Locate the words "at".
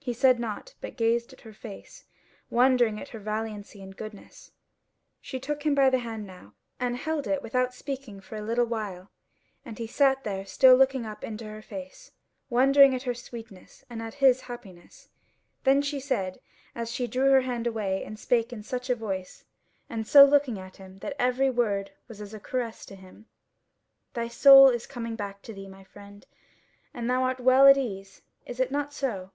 1.32-1.40, 3.00-3.08, 12.94-13.02, 20.60-20.76, 27.66-27.76